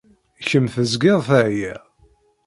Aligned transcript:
Kemm 0.47 0.67
tezgiḍ 0.73 1.19
teεyiḍ. 1.27 1.83